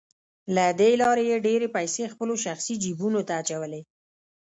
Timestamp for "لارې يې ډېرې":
1.01-1.67